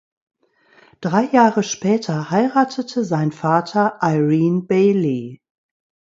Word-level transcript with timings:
Drei 0.99 1.25
Jahre 1.25 1.61
später 1.61 2.31
heiratete 2.31 3.05
sein 3.05 3.31
Vater 3.31 3.99
Irene 4.01 4.63
Bailey. 4.63 5.43